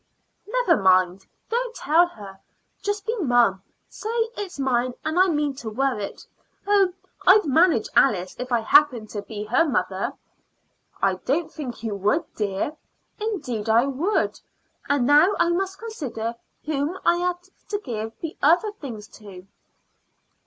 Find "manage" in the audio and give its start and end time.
7.45-7.87